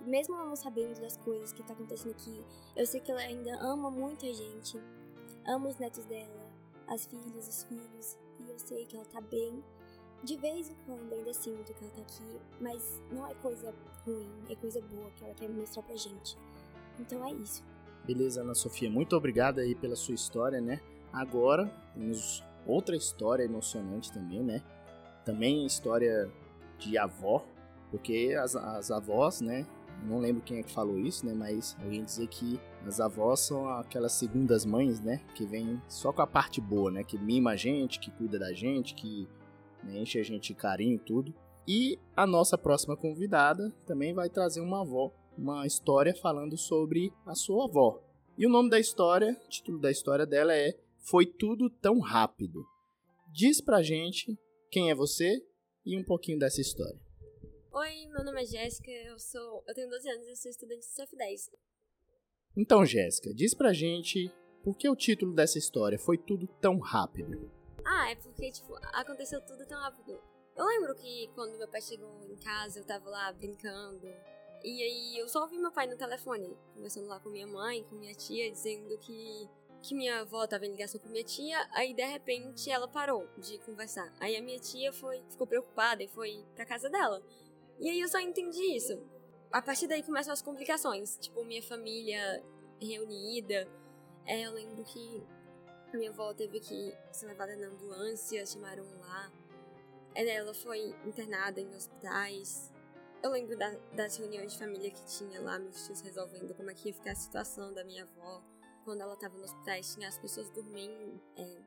mesmo 0.06 0.36
não 0.36 0.56
sabendo 0.56 1.00
das 1.00 1.18
coisas 1.18 1.54
que 1.54 1.63
tá 1.63 1.74
acontecendo 1.74 2.12
aqui, 2.12 2.44
eu 2.75 2.86
sei 2.86 3.00
que 3.00 3.12
ela 3.12 3.22
ainda 3.22 3.56
ama 3.60 3.90
muito 3.90 4.25
a 4.25 4.34
gente, 4.34 4.80
ama 5.46 5.70
os 5.70 5.78
netos 5.78 6.06
dela, 6.06 6.51
as 6.88 7.06
filhas, 7.06 7.48
os 7.48 7.63
filhos, 7.63 8.18
e 8.40 8.50
eu 8.50 8.60
sei 8.60 8.86
que 8.86 8.96
ela 8.96 9.06
tá 9.06 9.22
bem. 9.22 9.63
De 10.24 10.38
vez 10.38 10.70
em 10.70 10.75
quando 10.86 11.12
ainda 11.13 11.34
sinto 11.34 11.74
que 11.74 11.84
ela 11.84 11.94
tá 11.94 12.01
aqui, 12.01 12.40
mas 12.60 13.01
não 13.12 13.25
é 13.28 13.34
coisa 13.36 13.74
ruim, 14.06 14.30
é 14.50 14.56
coisa 14.56 14.80
boa 14.82 15.10
que 15.12 15.24
ela 15.24 15.34
quer 15.34 15.50
mostrar 15.50 15.82
pra 15.84 15.96
gente. 15.96 16.38
Então 17.00 17.25
é 17.25 17.34
isso. 17.34 17.63
Beleza, 18.06 18.42
Ana 18.42 18.54
Sofia, 18.54 18.90
muito 18.90 19.16
obrigada 19.16 19.62
aí 19.62 19.74
pela 19.74 19.96
sua 19.96 20.13
história, 20.13 20.62
né? 20.62 20.80
Agora 21.12 21.72
temos 21.94 22.44
outra 22.65 22.96
história 22.96 23.44
emocionante 23.44 24.12
também, 24.12 24.44
né? 24.44 24.62
Também 25.25 25.65
história 25.65 26.30
de 26.77 26.98
avó, 26.98 27.46
porque 27.89 28.36
as, 28.39 28.56
as 28.56 28.91
avós, 28.91 29.41
né, 29.41 29.65
não 30.03 30.20
lembro 30.20 30.41
quem 30.41 30.60
é 30.60 30.63
que 30.63 30.72
falou 30.72 30.98
isso, 30.98 31.25
né? 31.25 31.34
Mas 31.34 31.77
ia 31.89 32.01
dizer 32.01 32.27
que 32.27 32.60
as 32.86 33.00
avós 33.00 33.41
são 33.41 33.70
aquelas 33.70 34.13
segundas 34.13 34.65
mães, 34.65 35.00
né? 35.00 35.22
Que 35.36 35.46
vêm 35.46 35.82
só 35.88 36.12
com 36.12 36.22
a 36.22 36.27
parte 36.27 36.60
boa, 36.60 36.89
né? 36.89 37.03
Que 37.03 37.18
mima 37.18 37.51
a 37.51 37.56
gente, 37.56 38.00
que 38.00 38.10
cuida 38.12 38.39
da 38.39 38.53
gente, 38.53 38.96
que 38.96 39.27
né, 39.84 40.00
enche 40.00 40.20
a 40.20 40.24
gente 40.24 40.53
de 40.53 40.56
carinho 40.56 40.96
e 40.96 41.00
tudo. 41.00 41.34
E 41.68 42.00
a 42.15 42.25
nossa 42.25 42.58
próxima 42.58 42.98
convidada 42.98 43.72
também 43.86 44.13
vai 44.13 44.30
trazer 44.30 44.62
uma 44.62 44.82
avó, 44.82 45.12
uma 45.38 45.68
história 45.68 46.15
falando 46.15 46.58
sobre 46.58 47.13
a 47.25 47.36
sua 47.36 47.65
avó. 47.65 48.01
E 48.38 48.48
o 48.48 48.50
nome 48.50 48.70
da 48.70 48.80
história, 48.80 49.38
o 49.46 49.50
título 49.50 49.80
da 49.80 49.91
história 49.91 50.25
dela 50.25 50.56
é 50.56 50.75
Foi 51.01 51.25
Tudo 51.25 51.70
Tão 51.70 52.00
Rápido. 52.00 52.63
Diz 53.27 53.60
pra 53.60 53.81
gente 53.81 54.38
quem 54.70 54.91
é 54.91 54.96
você 54.96 55.43
e 55.86 55.98
um 55.98 56.03
pouquinho 56.03 56.38
dessa 56.38 56.62
história. 56.62 57.00
Oi, 57.72 58.05
meu 58.08 58.24
nome 58.24 58.43
é 58.43 58.46
Jéssica, 58.46 58.91
eu 58.91 59.17
sou. 59.17 59.63
Eu 59.67 59.74
tenho 59.74 59.89
12 59.89 60.10
anos 60.10 60.27
e 60.27 60.36
sou 60.36 60.51
estudante 60.51 60.86
do 60.86 61.03
CF10. 61.03 61.50
Então, 62.55 62.86
Jéssica, 62.86 63.34
diz 63.34 63.53
pra 63.55 63.74
gente 63.74 64.31
por 64.63 64.77
que 64.77 64.88
o 64.88 64.96
título 64.96 65.34
dessa 65.34 65.58
história 65.58 65.98
foi 65.98 66.17
tudo 66.17 66.48
tão 66.60 66.77
rápido. 66.77 67.51
Ah, 67.84 68.12
é 68.12 68.15
porque, 68.15 68.51
tipo, 68.51 68.75
aconteceu 68.93 69.41
tudo 69.41 69.65
tão 69.65 69.79
rápido. 69.79 70.20
Eu 70.55 70.65
lembro 70.65 70.93
que 70.96 71.29
quando 71.34 71.58
meu 71.58 71.67
pai 71.67 71.81
chegou 71.81 72.24
em 72.29 72.36
casa, 72.36 72.79
eu 72.79 72.86
tava 72.86 73.10
lá 73.10 73.31
brincando. 73.34 74.05
E 74.63 74.84
aí 74.84 75.17
eu 75.17 75.27
só 75.27 75.41
ouvi 75.41 75.58
meu 75.58 75.72
pai 75.72 75.88
no 75.88 75.98
telefone, 75.98 76.55
conversando 76.75 77.08
lá 77.08 77.20
com 77.20 77.29
minha 77.29 77.48
mãe, 77.48 77.84
com 77.86 77.96
minha 77.96 78.13
tia, 78.13 78.51
dizendo 78.51 78.96
que, 79.00 79.50
que 79.82 79.96
minha 79.96 80.22
avó 80.22 80.46
tava 80.46 80.66
em 80.66 80.72
ligação 80.72 81.00
com 81.00 81.10
minha 81.10 81.24
tia, 81.24 81.68
aí 81.72 81.94
de 81.94 82.06
repente 82.06 82.70
ela 82.70 82.88
parou 82.88 83.28
de 83.38 83.58
conversar. 83.60 84.14
Aí 84.20 84.36
a 84.36 84.42
minha 84.42 84.60
tia 84.60 84.94
foi, 84.94 85.24
ficou 85.30 85.48
preocupada 85.48 86.04
e 86.04 86.08
foi 86.08 86.46
pra 86.56 86.66
casa 86.66 86.90
dela. 86.90 87.22
E 87.80 87.90
aí 87.90 88.00
eu 88.00 88.08
só 88.08 88.20
entendi 88.20 88.76
isso. 88.76 89.02
A 89.52 89.62
partir 89.62 89.88
daí 89.88 90.04
começam 90.04 90.32
as 90.32 90.42
complicações, 90.42 91.18
tipo, 91.18 91.44
minha 91.44 91.64
família 91.64 92.44
reunida. 92.80 93.68
É, 94.26 94.42
eu 94.46 94.54
lembro 94.54 94.84
que 94.84 95.24
minha 95.94 96.12
avó 96.12 96.34
teve 96.34 96.60
que 96.60 96.96
ser 97.12 97.26
levada 97.26 97.56
na 97.56 97.68
ambulância, 97.68 98.46
chamaram 98.46 98.86
lá. 99.00 99.32
Ela 100.14 100.54
foi 100.54 100.96
internada 101.06 101.60
em 101.60 101.74
hospitais. 101.76 102.72
Eu 103.24 103.32
lembro 103.32 103.58
da, 103.58 103.72
das 103.94 104.18
reuniões 104.18 104.54
de 104.54 104.60
família 104.60 104.90
que 104.90 105.04
tinha 105.06 105.42
lá, 105.42 105.60
meus 105.60 105.86
tios 105.86 106.02
resolvendo 106.02 106.54
como 106.56 106.70
é 106.70 106.74
que 106.74 106.90
ia 106.90 106.94
ficar 106.94 107.12
a 107.12 107.16
situação 107.16 107.74
da 107.74 107.84
minha 107.84 108.04
avó. 108.04 108.42
Quando 108.84 109.02
ela 109.02 109.16
tava 109.16 109.38
no 109.38 109.44
hospital, 109.44 109.82
tinha 109.82 110.08
as 110.08 110.18
pessoas 110.18 110.50
dormindo. 110.50 111.22
É, 111.38 111.62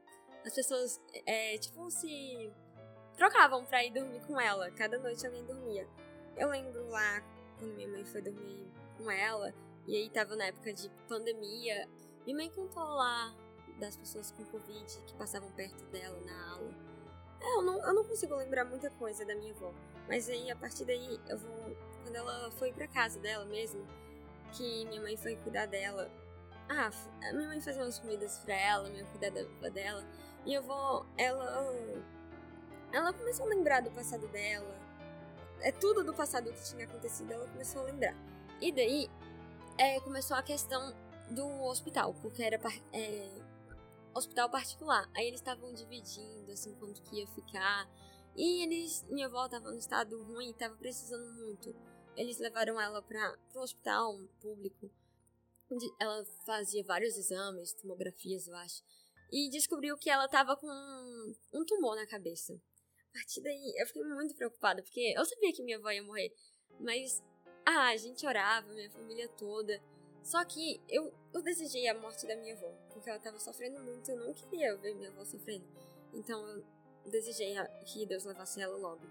as 0.44 0.54
pessoas, 0.54 1.00
é, 1.26 1.56
tipo, 1.59 1.90
se 1.90 2.52
trocavam 3.16 3.64
pra 3.64 3.85
ir 3.85 3.92
dormir 3.92 4.21
com 4.26 4.40
ela. 4.40 4.71
Cada 4.73 4.99
noite 4.99 5.25
alguém 5.26 5.44
dormia. 5.44 5.88
Eu 6.37 6.49
lembro 6.49 6.88
lá, 6.88 7.21
quando 7.59 7.75
minha 7.75 7.88
mãe 7.88 8.04
foi 8.04 8.21
dormir 8.21 8.71
com 8.99 9.11
ela, 9.11 9.54
e 9.87 9.97
aí 9.97 10.11
tava 10.11 10.35
na 10.37 10.47
época 10.47 10.73
de 10.73 10.90
pandemia. 11.09 11.88
Minha 12.25 12.37
mãe 12.37 12.50
contou 12.50 12.83
lá 12.83 13.35
das 13.78 13.97
pessoas 13.97 14.30
com 14.30 14.44
Covid 14.47 14.85
que 15.06 15.14
passavam 15.14 15.50
perto 15.52 15.85
dela 15.87 16.18
na 16.21 16.52
aula. 16.52 16.75
É, 17.40 17.56
eu 17.56 17.62
não, 17.62 17.87
eu 17.87 17.94
não 17.94 18.04
consigo 18.04 18.35
lembrar 18.35 18.64
muita 18.64 18.90
coisa 18.90 19.25
da 19.25 19.35
minha 19.35 19.52
avó. 19.52 19.73
Mas 20.09 20.28
aí, 20.28 20.50
a 20.50 20.56
partir 20.56 20.85
daí, 20.85 21.21
eu 21.28 21.38
vou. 21.38 21.76
Quando 22.02 22.16
ela 22.16 22.50
foi 22.52 22.73
pra 22.73 22.87
casa 22.87 23.18
dela 23.21 23.44
mesmo, 23.47 23.87
que 24.52 24.85
minha 24.87 25.00
mãe 25.00 25.16
foi 25.16 25.37
cuidar 25.37 25.66
dela. 25.66 26.11
Ah, 26.68 26.90
a 27.28 27.33
minha 27.33 27.49
mãe 27.49 27.61
fazia 27.61 27.83
umas 27.83 27.99
comidas 27.99 28.38
pra 28.38 28.54
ela, 28.54 28.88
minha 28.88 29.04
cuidar 29.06 29.30
da 29.30 29.40
avó 29.40 29.68
dela. 29.68 30.04
E 30.47 30.54
eu 30.54 30.62
vou. 30.62 31.06
Ela. 31.16 31.73
Ela 32.92 33.12
começou 33.12 33.47
a 33.47 33.49
lembrar 33.49 33.80
do 33.80 33.90
passado 33.90 34.26
dela. 34.28 34.78
É 35.61 35.73
tudo 35.73 36.04
do 36.04 36.14
passado 36.14 36.52
que 36.52 36.62
tinha 36.62 36.85
acontecido, 36.85 37.33
ela 37.33 37.47
começou 37.49 37.83
a 37.83 37.85
lembrar. 37.85 38.14
E 38.61 38.71
daí, 38.71 39.11
é, 39.78 39.99
começou 40.00 40.37
a 40.37 40.42
questão 40.42 40.94
do 41.30 41.47
hospital, 41.64 42.14
porque 42.21 42.42
era 42.42 42.61
é, 42.92 43.30
hospital 44.14 44.49
particular. 44.50 45.09
Aí 45.14 45.26
eles 45.26 45.40
estavam 45.40 45.73
dividindo, 45.73 46.52
assim, 46.52 46.75
quanto 46.75 47.02
que 47.02 47.16
ia 47.16 47.26
ficar. 47.28 47.88
E 48.37 48.62
eles, 48.62 49.04
minha 49.09 49.26
avó 49.26 49.49
tava 49.49 49.71
no 49.71 49.78
estado 49.78 50.23
ruim 50.25 50.52
tava 50.52 50.75
precisando 50.76 51.33
muito. 51.35 51.75
Eles 52.16 52.38
levaram 52.38 52.80
ela 52.80 53.02
para 53.02 53.37
um 53.54 53.61
hospital 53.61 54.18
público, 54.40 54.90
ela 56.00 56.25
fazia 56.44 56.85
vários 56.85 57.16
exames, 57.16 57.73
tomografias, 57.75 58.47
eu 58.47 58.54
acho. 58.56 58.83
E 59.33 59.50
descobriu 59.50 59.97
que 59.97 60.11
ela 60.11 60.28
tava 60.28 60.56
com 60.56 60.68
um 61.52 61.64
tumor 61.64 61.97
na 61.97 62.06
cabeça. 62.06 62.54
A 62.54 63.12
partir 63.12 63.40
daí, 63.42 63.75
eu 63.78 63.87
fiquei 63.87 64.04
muito 64.04 64.35
preocupada, 64.35 64.83
porque 64.83 65.14
eu 65.16 65.25
sabia 65.25 65.52
que 65.52 65.62
minha 65.62 65.78
avó 65.78 65.90
ia 65.90 66.02
morrer. 66.02 66.33
Mas, 66.80 67.23
ah, 67.64 67.88
a 67.88 67.97
gente 67.97 68.26
orava, 68.26 68.73
minha 68.73 68.90
família 68.90 69.28
toda. 69.28 69.80
Só 70.23 70.42
que 70.44 70.80
eu, 70.88 71.12
eu 71.33 71.42
desejei 71.42 71.87
a 71.87 71.94
morte 71.94 72.26
da 72.26 72.35
minha 72.37 72.54
avó, 72.54 72.73
porque 72.90 73.11
ela 73.11 73.18
tava 73.18 73.38
sofrendo 73.38 73.78
muito, 73.83 74.11
eu 74.11 74.16
não 74.16 74.33
queria 74.33 74.75
ver 74.76 74.94
minha 74.94 75.11
avó 75.11 75.25
sofrendo. 75.25 75.66
Então 76.14 76.47
eu 76.49 76.64
desejei 77.11 77.54
que 77.85 78.06
Deus 78.06 78.25
levasse 78.25 78.61
ela 78.61 78.76
logo. 78.76 79.02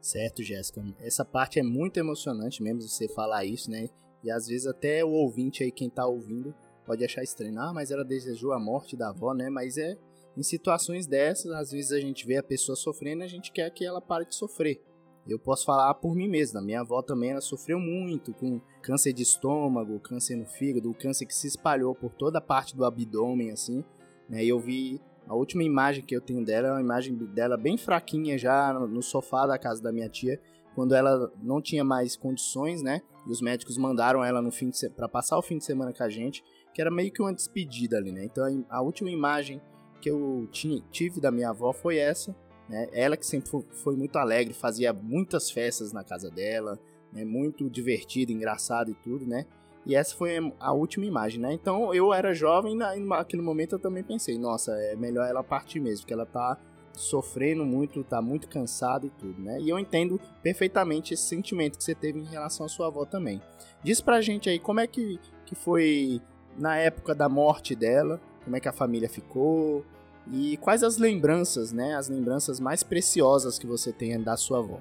Certo, 0.00 0.42
Jéssica. 0.42 0.80
Essa 1.00 1.24
parte 1.24 1.58
é 1.58 1.62
muito 1.62 1.98
emocionante 1.98 2.62
mesmo 2.62 2.82
você 2.82 3.08
falar 3.08 3.44
isso, 3.44 3.70
né? 3.70 3.88
E 4.22 4.30
às 4.30 4.46
vezes 4.46 4.66
até 4.66 5.04
o 5.04 5.10
ouvinte 5.10 5.62
aí, 5.62 5.70
quem 5.70 5.88
tá 5.88 6.06
ouvindo, 6.06 6.54
pode 6.86 7.04
achar 7.04 7.22
estranho. 7.22 7.60
Ah, 7.60 7.72
mas 7.72 7.90
ela 7.90 8.04
desejou 8.04 8.52
a 8.52 8.58
morte 8.58 8.96
da 8.96 9.10
avó, 9.10 9.32
né? 9.32 9.48
Mas 9.48 9.76
é 9.76 9.96
em 10.36 10.42
situações 10.42 11.06
dessas, 11.06 11.50
às 11.52 11.70
vezes 11.70 11.92
a 11.92 12.00
gente 12.00 12.26
vê 12.26 12.36
a 12.36 12.42
pessoa 12.42 12.76
sofrendo 12.76 13.22
e 13.22 13.24
a 13.24 13.28
gente 13.28 13.50
quer 13.50 13.70
que 13.70 13.84
ela 13.84 14.00
pare 14.00 14.26
de 14.26 14.34
sofrer. 14.34 14.80
Eu 15.28 15.38
posso 15.38 15.64
falar 15.64 15.92
por 15.94 16.14
mim 16.14 16.28
mesmo. 16.28 16.58
A 16.58 16.62
minha 16.62 16.80
avó 16.80 17.02
também 17.02 17.30
ela 17.30 17.40
sofreu 17.40 17.78
muito 17.78 18.32
com 18.32 18.60
câncer 18.82 19.12
de 19.12 19.22
estômago, 19.22 20.00
câncer 20.00 20.36
no 20.36 20.46
fígado, 20.46 20.90
o 20.90 20.94
câncer 20.94 21.26
que 21.26 21.34
se 21.34 21.46
espalhou 21.46 21.94
por 21.94 22.12
toda 22.12 22.38
a 22.38 22.42
parte 22.42 22.76
do 22.76 22.84
abdômen, 22.84 23.50
assim. 23.50 23.84
Né? 24.28 24.44
E 24.44 24.48
eu 24.48 24.58
vi 24.58 25.00
a 25.28 25.34
última 25.34 25.62
imagem 25.62 26.04
que 26.04 26.16
eu 26.16 26.20
tenho 26.20 26.44
dela 26.44 26.68
é 26.68 26.72
uma 26.72 26.80
imagem 26.80 27.14
dela 27.14 27.56
bem 27.56 27.76
fraquinha 27.76 28.36
já 28.36 28.72
no 28.72 29.02
sofá 29.02 29.46
da 29.46 29.58
casa 29.58 29.80
da 29.80 29.92
minha 29.92 30.08
tia, 30.08 30.40
quando 30.74 30.94
ela 30.94 31.32
não 31.40 31.60
tinha 31.60 31.84
mais 31.84 32.16
condições, 32.16 32.82
né? 32.82 33.00
E 33.26 33.30
os 33.30 33.40
médicos 33.40 33.76
mandaram 33.76 34.24
ela 34.24 34.40
no 34.40 34.50
fim 34.50 34.70
para 34.96 35.08
passar 35.08 35.38
o 35.38 35.42
fim 35.42 35.58
de 35.58 35.64
semana 35.64 35.92
com 35.92 36.02
a 36.02 36.08
gente, 36.08 36.42
que 36.74 36.80
era 36.80 36.90
meio 36.90 37.12
que 37.12 37.20
uma 37.20 37.34
despedida 37.34 37.96
ali, 37.96 38.12
né? 38.12 38.24
Então 38.24 38.64
a 38.68 38.80
última 38.80 39.10
imagem 39.10 39.60
que 40.00 40.10
eu 40.10 40.48
tinha, 40.50 40.82
tive 40.90 41.20
da 41.20 41.30
minha 41.30 41.50
avó 41.50 41.72
foi 41.72 41.98
essa, 41.98 42.34
né? 42.68 42.88
Ela 42.92 43.16
que 43.16 43.26
sempre 43.26 43.50
foi 43.72 43.96
muito 43.96 44.16
alegre, 44.16 44.54
fazia 44.54 44.92
muitas 44.92 45.50
festas 45.50 45.92
na 45.92 46.02
casa 46.02 46.30
dela, 46.30 46.78
né? 47.12 47.24
muito 47.24 47.68
divertida, 47.68 48.32
engraçada 48.32 48.90
e 48.90 48.94
tudo, 48.94 49.26
né? 49.26 49.44
E 49.86 49.94
essa 49.94 50.14
foi 50.14 50.36
a 50.58 50.72
última 50.72 51.06
imagem, 51.06 51.40
né? 51.40 51.52
Então 51.52 51.92
eu 51.94 52.12
era 52.12 52.32
jovem 52.34 52.76
naquele 52.76 53.42
momento 53.42 53.74
eu 53.74 53.78
também 53.78 54.04
pensei, 54.04 54.38
nossa, 54.38 54.72
é 54.72 54.94
melhor 54.94 55.26
ela 55.26 55.42
partir 55.42 55.80
mesmo, 55.80 56.02
porque 56.02 56.12
ela 56.12 56.26
tá 56.26 56.58
sofrendo 56.94 57.64
muito, 57.64 58.02
tá 58.04 58.20
muito 58.20 58.48
cansada 58.48 59.06
e 59.06 59.10
tudo, 59.10 59.40
né? 59.40 59.60
E 59.60 59.68
eu 59.68 59.78
entendo 59.78 60.20
perfeitamente 60.42 61.14
esse 61.14 61.22
sentimento 61.22 61.78
que 61.78 61.84
você 61.84 61.94
teve 61.94 62.18
em 62.18 62.24
relação 62.24 62.66
à 62.66 62.68
sua 62.68 62.88
avó 62.88 63.04
também. 63.04 63.40
Diz 63.82 64.00
pra 64.00 64.20
gente 64.20 64.48
aí 64.48 64.58
como 64.58 64.80
é 64.80 64.86
que, 64.86 65.18
que 65.46 65.54
foi 65.54 66.20
na 66.56 66.76
época 66.76 67.14
da 67.14 67.28
morte 67.28 67.74
dela, 67.74 68.20
como 68.44 68.56
é 68.56 68.60
que 68.60 68.68
a 68.68 68.72
família 68.72 69.08
ficou 69.08 69.84
e 70.30 70.56
quais 70.58 70.82
as 70.82 70.96
lembranças, 70.96 71.72
né? 71.72 71.94
As 71.94 72.08
lembranças 72.08 72.60
mais 72.60 72.82
preciosas 72.82 73.58
que 73.58 73.66
você 73.66 73.92
tem 73.92 74.20
da 74.20 74.36
sua 74.36 74.58
avó. 74.58 74.80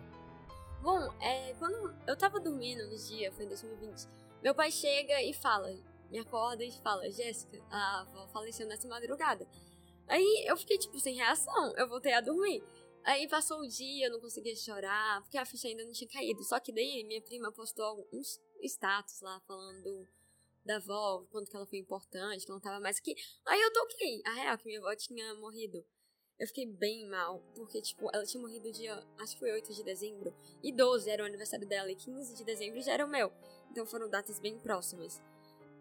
Bom, 0.81 1.09
é, 1.21 1.53
quando 1.59 1.93
eu 2.07 2.15
tava 2.15 2.39
dormindo 2.39 2.87
no 2.89 2.97
dia, 2.97 3.31
foi 3.31 3.45
em 3.45 3.49
2020, 3.49 4.07
meu 4.41 4.55
pai 4.55 4.71
chega 4.71 5.21
e 5.21 5.33
fala, 5.33 5.73
me 6.09 6.19
acorda 6.19 6.63
e 6.63 6.71
fala, 6.71 7.09
Jéssica, 7.11 7.59
a 7.69 8.01
avó 8.01 8.27
faleceu 8.27 8.67
nessa 8.67 8.87
madrugada. 8.87 9.45
Aí 10.09 10.45
eu 10.47 10.57
fiquei, 10.57 10.77
tipo, 10.77 10.99
sem 10.99 11.15
reação, 11.15 11.73
eu 11.77 11.87
voltei 11.87 12.13
a 12.13 12.19
dormir. 12.19 12.63
Aí 13.03 13.27
passou 13.27 13.59
o 13.59 13.67
dia, 13.67 14.07
eu 14.07 14.11
não 14.11 14.19
conseguia 14.19 14.55
chorar, 14.55 15.21
porque 15.21 15.37
a 15.37 15.45
ficha 15.45 15.67
ainda 15.67 15.85
não 15.85 15.93
tinha 15.93 16.09
caído. 16.09 16.43
Só 16.43 16.59
que 16.59 16.73
daí 16.73 17.03
minha 17.03 17.21
prima 17.21 17.51
postou 17.51 17.85
alguns 17.85 18.39
status 18.61 19.21
lá 19.21 19.39
falando 19.47 20.07
da 20.65 20.75
avó, 20.77 21.25
quanto 21.31 21.49
que 21.49 21.55
ela 21.55 21.65
foi 21.65 21.79
importante, 21.79 22.45
que 22.45 22.51
ela 22.51 22.57
não 22.57 22.61
tava 22.61 22.79
mais 22.79 22.97
aqui. 22.97 23.15
Aí 23.45 23.61
eu 23.61 23.71
toquei, 23.71 24.21
a 24.25 24.33
real, 24.33 24.57
que 24.57 24.65
minha 24.65 24.79
avó 24.79 24.95
tinha 24.95 25.33
morrido. 25.35 25.85
Eu 26.39 26.47
fiquei 26.47 26.65
bem 26.65 27.05
mal, 27.09 27.43
porque, 27.53 27.81
tipo, 27.81 28.09
ela 28.13 28.25
tinha 28.25 28.41
morrido 28.41 28.71
dia, 28.71 28.95
acho 29.19 29.33
que 29.33 29.39
foi 29.39 29.51
8 29.51 29.73
de 29.73 29.83
dezembro, 29.83 30.33
e 30.63 30.71
12 30.71 31.09
era 31.09 31.21
o 31.21 31.25
aniversário 31.25 31.67
dela, 31.67 31.91
e 31.91 31.95
15 31.95 32.33
de 32.33 32.45
dezembro 32.45 32.81
já 32.81 32.93
era 32.93 33.05
o 33.05 33.09
meu. 33.09 33.31
Então 33.71 33.85
foram 33.85 34.09
datas 34.09 34.39
bem 34.39 34.57
próximas. 34.57 35.21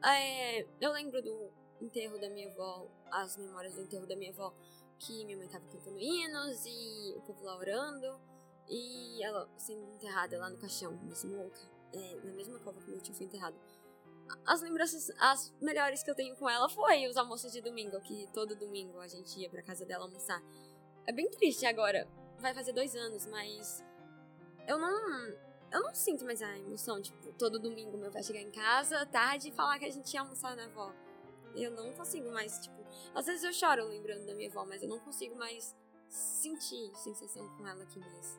É, 0.04 0.62
eu 0.80 0.92
lembro 0.92 1.22
do 1.22 1.52
enterro 1.80 2.18
da 2.18 2.28
minha 2.30 2.50
avó, 2.50 2.86
as 3.10 3.36
memórias 3.36 3.74
do 3.74 3.82
enterro 3.82 4.06
da 4.06 4.16
minha 4.16 4.30
avó, 4.30 4.54
que 4.98 5.24
minha 5.24 5.36
mãe 5.36 5.48
tava 5.48 5.64
cantando 5.66 5.98
hinos 5.98 6.64
e 6.66 7.14
o 7.16 7.20
povo 7.22 7.44
lá 7.44 7.56
orando, 7.56 8.20
e 8.68 9.22
ela 9.22 9.48
sendo 9.56 9.84
enterrada 9.94 10.38
lá 10.38 10.50
no 10.50 10.58
caixão, 10.58 10.98
smoke, 11.14 11.60
é, 11.92 12.20
na 12.24 12.32
mesma 12.32 12.58
cova 12.58 12.80
que 12.80 12.90
meu 12.90 13.00
tio 13.00 13.14
foi 13.14 13.26
enterrado. 13.26 13.56
As 14.46 14.60
lembranças, 14.60 15.10
as 15.18 15.54
melhores 15.60 16.02
que 16.02 16.10
eu 16.10 16.14
tenho 16.14 16.36
com 16.36 16.48
ela 16.48 16.68
foi 16.68 17.06
os 17.06 17.16
almoços 17.16 17.52
de 17.52 17.62
domingo, 17.62 17.98
que 18.00 18.28
todo 18.32 18.54
domingo 18.54 18.98
a 19.00 19.08
gente 19.08 19.40
ia 19.40 19.48
pra 19.48 19.62
casa 19.62 19.86
dela 19.86 20.04
almoçar. 20.04 20.42
É 21.06 21.12
bem 21.12 21.30
triste 21.30 21.64
agora, 21.64 22.06
vai 22.38 22.52
fazer 22.52 22.72
dois 22.72 22.94
anos, 22.94 23.26
mas 23.26 23.82
eu 24.66 24.78
não. 24.78 25.48
Eu 25.70 25.82
não 25.82 25.94
sinto 25.94 26.24
mais 26.24 26.40
a 26.40 26.58
emoção, 26.58 27.00
tipo, 27.00 27.30
todo 27.34 27.58
domingo 27.58 27.98
meu 27.98 28.10
vai 28.10 28.22
chegar 28.22 28.40
em 28.40 28.50
casa, 28.50 29.04
tarde, 29.04 29.48
e 29.48 29.52
falar 29.52 29.78
que 29.78 29.84
a 29.84 29.90
gente 29.90 30.12
ia 30.14 30.20
almoçar 30.20 30.56
na 30.56 30.64
avó. 30.64 30.94
Eu 31.58 31.72
não 31.72 31.92
consigo 31.92 32.30
mais, 32.30 32.58
tipo. 32.60 32.76
Às 33.14 33.26
vezes 33.26 33.42
eu 33.42 33.52
choro 33.52 33.88
lembrando 33.88 34.24
da 34.26 34.34
minha 34.34 34.48
avó, 34.48 34.64
mas 34.64 34.82
eu 34.82 34.88
não 34.88 34.98
consigo 35.00 35.36
mais 35.36 35.74
sentir 36.08 36.90
sensação 36.94 37.46
com 37.56 37.66
ela 37.66 37.82
aqui 37.82 37.98
mais. 37.98 38.38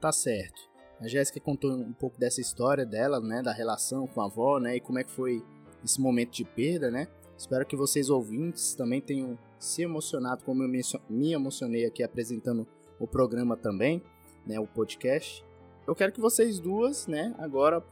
Tá 0.00 0.12
certo. 0.12 0.60
A 1.00 1.08
Jéssica 1.08 1.40
contou 1.40 1.72
um 1.72 1.92
pouco 1.92 2.18
dessa 2.18 2.40
história 2.40 2.86
dela, 2.86 3.20
né, 3.20 3.42
da 3.42 3.52
relação 3.52 4.06
com 4.06 4.20
a 4.22 4.24
avó, 4.24 4.58
né, 4.58 4.76
e 4.76 4.80
como 4.80 4.98
é 4.98 5.04
que 5.04 5.10
foi 5.10 5.44
esse 5.84 6.00
momento 6.00 6.30
de 6.30 6.44
perda, 6.44 6.90
né? 6.90 7.06
Espero 7.36 7.66
que 7.66 7.76
vocês 7.76 8.08
ouvintes 8.08 8.74
também 8.74 9.00
tenham 9.00 9.38
se 9.58 9.82
emocionado 9.82 10.42
como 10.44 10.62
eu 10.62 10.68
me 11.10 11.32
emocionei 11.32 11.84
aqui 11.84 12.02
apresentando 12.02 12.66
o 12.98 13.06
programa 13.06 13.56
também, 13.56 14.02
né, 14.46 14.58
o 14.58 14.66
podcast. 14.66 15.44
Eu 15.86 15.94
quero 15.94 16.12
que 16.12 16.20
vocês 16.20 16.58
duas, 16.58 17.06
né, 17.06 17.34
agora 17.38 17.84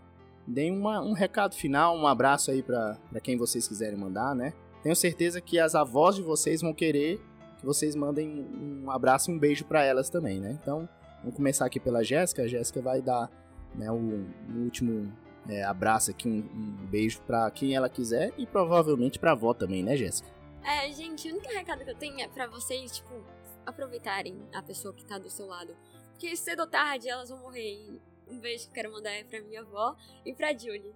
deem 0.47 0.77
uma, 0.77 1.01
um 1.01 1.13
recado 1.13 1.55
final, 1.55 1.97
um 1.97 2.07
abraço 2.07 2.51
aí 2.51 2.63
para 2.63 2.99
quem 3.23 3.37
vocês 3.37 3.67
quiserem 3.67 3.99
mandar, 3.99 4.35
né? 4.35 4.53
Tenho 4.83 4.95
certeza 4.95 5.41
que 5.41 5.59
as 5.59 5.75
avós 5.75 6.17
de 6.17 6.23
vocês 6.23 6.61
vão 6.61 6.75
querer 6.75 7.21
que 7.59 7.65
vocês 7.65 7.95
mandem 7.95 8.47
um 8.85 8.91
abraço 8.91 9.31
e 9.31 9.35
um 9.35 9.39
beijo 9.39 9.65
para 9.65 9.83
elas 9.83 10.11
também, 10.11 10.41
né? 10.41 10.59
Então, 10.61 10.89
Vamos 11.25 11.37
começar 11.37 11.65
aqui 11.65 11.81
pela 11.81 12.05
Jéssica. 12.05 12.43
A 12.43 12.47
Jéssica 12.47 12.83
vai 12.83 13.01
dar 13.01 13.31
né, 13.75 13.91
o, 13.91 13.95
o, 13.97 14.63
último 14.63 15.11
é, 15.49 15.65
abraça 15.65 16.11
aqui 16.11 16.29
um, 16.29 16.37
um 16.37 16.87
beijo 16.87 17.23
para 17.23 17.51
quem 17.51 17.75
ela 17.75 17.89
quiser 17.89 18.35
e 18.37 18.47
provavelmente 18.47 19.19
pra 19.19 19.33
avó 19.33 19.55
também, 19.55 19.83
né, 19.83 19.97
Jéssica? 19.97 20.29
É, 20.63 20.93
gente, 20.93 21.27
o 21.31 21.33
único 21.33 21.51
recado 21.51 21.83
que 21.83 21.91
eu 21.91 21.97
tenho 21.97 22.21
é 22.21 22.29
pra 22.29 22.47
vocês, 22.47 22.97
tipo, 22.97 23.25
aproveitarem 23.65 24.37
a 24.53 24.63
pessoa 24.63 24.93
que 24.93 25.03
tá 25.03 25.17
do 25.17 25.31
seu 25.31 25.47
lado. 25.47 25.75
Porque 26.11 26.37
cedo 26.37 26.61
ou 26.61 26.67
tarde 26.67 27.09
elas 27.09 27.31
vão 27.31 27.39
morrer. 27.39 27.73
E 27.73 28.03
um 28.35 28.41
beijo 28.41 28.65
que 28.65 28.71
eu 28.71 28.75
quero 28.75 28.93
mandar 28.93 29.13
é 29.13 29.25
pra 29.25 29.41
minha 29.43 29.61
avó 29.61 29.97
e 30.25 30.35
pra 30.35 30.57
Julie. 30.57 30.95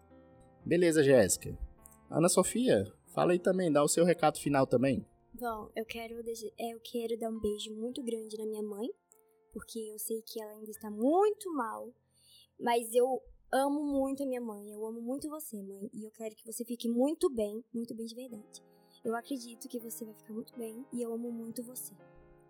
Beleza, 0.64 1.02
Jéssica. 1.02 1.56
Ana 2.10 2.28
Sofia, 2.28 2.92
fala 3.14 3.32
aí 3.32 3.38
também, 3.38 3.70
dá 3.70 3.82
o 3.82 3.88
seu 3.88 4.04
recado 4.04 4.38
final 4.38 4.66
também. 4.66 5.06
Bom, 5.34 5.70
eu 5.76 5.84
quero, 5.84 6.14
eu 6.14 6.80
quero 6.82 7.18
dar 7.18 7.30
um 7.30 7.38
beijo 7.38 7.72
muito 7.74 8.02
grande 8.02 8.36
na 8.38 8.46
minha 8.46 8.62
mãe, 8.62 8.88
porque 9.52 9.78
eu 9.78 9.98
sei 9.98 10.22
que 10.22 10.40
ela 10.40 10.52
ainda 10.52 10.70
está 10.70 10.90
muito 10.90 11.52
mal, 11.54 11.92
mas 12.58 12.92
eu 12.92 13.22
amo 13.52 13.82
muito 13.82 14.22
a 14.22 14.26
minha 14.26 14.40
mãe, 14.40 14.72
eu 14.72 14.84
amo 14.84 15.00
muito 15.00 15.28
você, 15.28 15.62
mãe, 15.62 15.88
e 15.94 16.04
eu 16.04 16.10
quero 16.10 16.34
que 16.34 16.44
você 16.44 16.64
fique 16.64 16.88
muito 16.88 17.30
bem, 17.30 17.62
muito 17.72 17.94
bem 17.94 18.06
de 18.06 18.14
verdade. 18.14 18.62
Eu 19.04 19.14
acredito 19.14 19.68
que 19.68 19.78
você 19.78 20.04
vai 20.04 20.14
ficar 20.14 20.32
muito 20.32 20.56
bem 20.58 20.84
e 20.92 21.02
eu 21.02 21.12
amo 21.12 21.30
muito 21.30 21.62
você. 21.62 21.94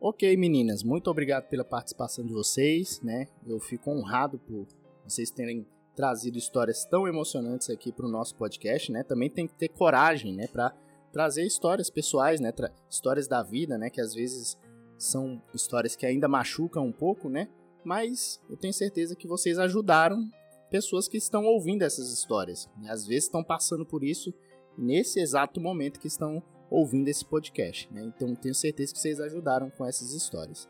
Ok, 0.01 0.37
meninas, 0.37 0.83
muito 0.83 1.11
obrigado 1.11 1.49
pela 1.49 1.65
participação 1.65 2.25
de 2.25 2.33
vocês, 2.33 3.01
né? 3.03 3.27
Eu 3.45 3.59
fico 3.59 3.91
honrado 3.91 4.39
por 4.39 4.67
vocês 5.09 5.31
terem 5.31 5.67
trazido 5.95 6.39
histórias 6.39 6.85
tão 6.85 7.09
emocionantes 7.09 7.71
aqui 7.71 7.91
para 7.91 8.07
o 8.07 8.11
nosso 8.11 8.37
podcast, 8.37 8.93
né? 8.93 9.03
Também 9.03 9.29
tem 9.29 9.49
que 9.49 9.55
ter 9.55 9.69
coragem, 9.69 10.33
né, 10.33 10.47
para 10.47 10.73
trazer 11.13 11.45
histórias 11.45 11.91
pessoais, 11.91 12.41
né, 12.41 12.53
Tra 12.53 12.71
histórias 12.89 13.27
da 13.27 13.43
vida, 13.43 13.77
né, 13.77 13.91
que 13.91 14.01
às 14.01 14.15
vezes 14.15 14.57
são 14.97 15.43
histórias 15.55 15.97
que 15.97 16.07
ainda 16.07 16.29
machucam 16.29 16.85
um 16.87 16.93
pouco, 16.93 17.29
né? 17.29 17.49
Mas 17.85 18.41
eu 18.51 18.57
tenho 18.57 18.73
certeza 18.73 19.17
que 19.17 19.27
vocês 19.27 19.59
ajudaram 19.59 20.29
pessoas 20.71 21.09
que 21.09 21.17
estão 21.17 21.45
ouvindo 21.47 21.83
essas 21.83 22.13
histórias. 22.13 22.69
Né? 22.77 22.91
Às 22.91 23.07
vezes 23.07 23.25
estão 23.25 23.43
passando 23.43 23.87
por 23.87 24.05
isso 24.05 24.35
nesse 24.77 25.21
exato 25.21 25.61
momento 25.61 26.01
que 26.01 26.09
estão 26.09 26.43
ouvindo 26.71 27.09
esse 27.09 27.25
podcast. 27.25 27.93
Né? 27.93 28.03
Então 28.03 28.35
tenho 28.35 28.55
certeza 28.55 28.93
que 28.93 28.99
vocês 28.99 29.21
ajudaram 29.21 29.71
com 29.71 29.87
essas 29.87 30.13
histórias. 30.13 30.69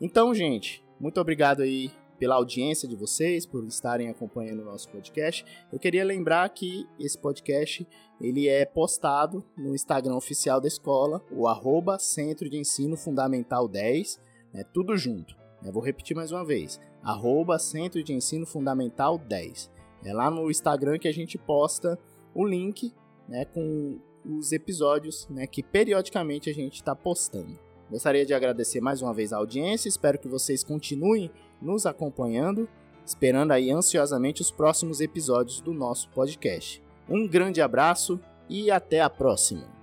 Então, 0.00 0.34
gente, 0.34 0.84
muito 1.00 1.20
obrigado 1.20 1.62
aí 1.62 1.90
pela 2.18 2.36
audiência 2.36 2.88
de 2.88 2.96
vocês, 2.96 3.44
por 3.46 3.64
estarem 3.64 4.08
acompanhando 4.08 4.62
o 4.62 4.64
nosso 4.64 4.88
podcast. 4.88 5.44
Eu 5.72 5.78
queria 5.78 6.04
lembrar 6.04 6.48
que 6.50 6.86
esse 6.98 7.18
podcast 7.18 7.86
ele 8.20 8.48
é 8.48 8.64
postado 8.64 9.44
no 9.56 9.74
Instagram 9.74 10.14
oficial 10.14 10.60
da 10.60 10.68
escola, 10.68 11.22
o 11.30 11.46
arroba 11.48 11.98
Centro 11.98 12.48
de 12.48 12.56
Ensino 12.56 12.96
Fundamental 12.96 13.68
10, 13.68 14.20
né, 14.52 14.64
tudo 14.72 14.96
junto. 14.96 15.36
Vou 15.72 15.82
repetir 15.82 16.14
mais 16.14 16.30
uma 16.30 16.44
vez, 16.44 16.78
arroba 17.02 17.58
Centro 17.58 18.02
de 18.04 18.12
Ensino 18.12 18.46
Fundamental 18.46 19.16
10. 19.16 19.70
É 20.04 20.12
lá 20.12 20.30
no 20.30 20.50
Instagram 20.50 20.98
que 20.98 21.08
a 21.08 21.12
gente 21.12 21.38
posta 21.38 21.98
o 22.34 22.46
link 22.46 22.92
né, 23.26 23.46
com 23.46 23.98
os 24.24 24.52
episódios 24.52 25.26
né, 25.28 25.46
que 25.46 25.62
periodicamente 25.62 26.50
a 26.50 26.52
gente 26.52 26.74
está 26.74 26.94
postando. 26.94 27.58
Gostaria 27.90 28.24
de 28.24 28.34
agradecer 28.34 28.80
mais 28.80 29.02
uma 29.02 29.12
vez 29.12 29.32
a 29.32 29.36
audiência, 29.36 29.88
espero 29.88 30.18
que 30.18 30.28
vocês 30.28 30.64
continuem 30.64 31.30
nos 31.60 31.86
acompanhando, 31.86 32.68
esperando 33.04 33.52
aí 33.52 33.70
ansiosamente 33.70 34.42
os 34.42 34.50
próximos 34.50 35.00
episódios 35.00 35.60
do 35.60 35.72
nosso 35.72 36.08
podcast. 36.10 36.82
Um 37.08 37.28
grande 37.28 37.60
abraço 37.60 38.18
e 38.48 38.70
até 38.70 39.00
a 39.00 39.10
próxima! 39.10 39.73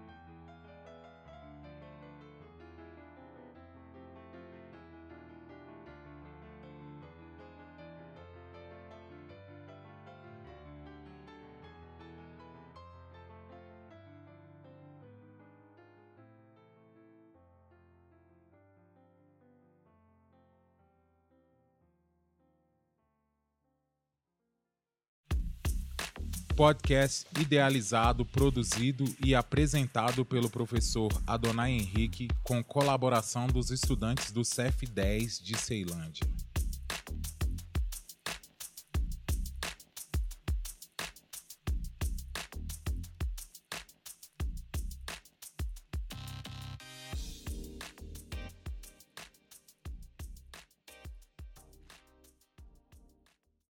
Podcast 26.62 27.26
idealizado, 27.40 28.24
produzido 28.24 29.04
e 29.26 29.34
apresentado 29.34 30.24
pelo 30.24 30.48
professor 30.48 31.12
Adonai 31.26 31.72
Henrique 31.72 32.28
com 32.44 32.64
colaboração 32.64 33.48
dos 33.48 33.72
estudantes 33.72 34.32
do 34.32 34.46
CEF 34.46 34.86
10 34.86 35.40
de 35.40 35.58
Ceilândia. 35.58 36.24